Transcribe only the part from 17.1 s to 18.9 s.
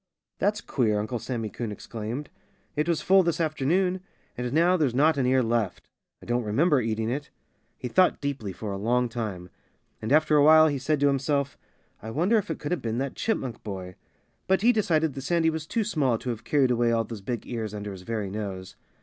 big ears under his very nose.